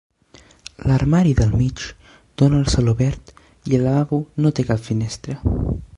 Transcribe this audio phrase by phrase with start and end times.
[0.91, 1.83] L'armari del mig
[2.43, 3.29] dona al celobert
[3.73, 5.41] i el lavabo no té cap finestra.